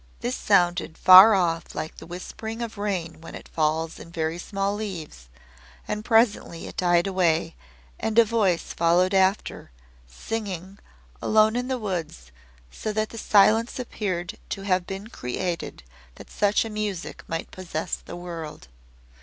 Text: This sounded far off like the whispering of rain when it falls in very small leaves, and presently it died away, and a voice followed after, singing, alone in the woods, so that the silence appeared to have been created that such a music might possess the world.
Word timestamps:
This 0.21 0.35
sounded 0.35 0.97
far 0.97 1.35
off 1.35 1.75
like 1.75 1.97
the 1.97 2.07
whispering 2.07 2.63
of 2.63 2.79
rain 2.79 3.21
when 3.21 3.35
it 3.35 3.47
falls 3.47 3.99
in 3.99 4.09
very 4.11 4.39
small 4.39 4.73
leaves, 4.73 5.29
and 5.87 6.03
presently 6.03 6.65
it 6.65 6.75
died 6.75 7.05
away, 7.05 7.55
and 7.99 8.17
a 8.17 8.25
voice 8.25 8.73
followed 8.73 9.13
after, 9.13 9.69
singing, 10.07 10.79
alone 11.21 11.55
in 11.55 11.67
the 11.67 11.77
woods, 11.77 12.31
so 12.71 12.91
that 12.91 13.09
the 13.09 13.19
silence 13.19 13.77
appeared 13.77 14.39
to 14.49 14.63
have 14.63 14.87
been 14.87 15.05
created 15.05 15.83
that 16.15 16.31
such 16.31 16.65
a 16.65 16.69
music 16.71 17.23
might 17.27 17.51
possess 17.51 17.95
the 17.97 18.15
world. 18.15 18.69